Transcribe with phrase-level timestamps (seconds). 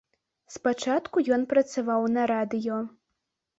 [0.55, 2.83] Спачатку ён працаваў на радыё.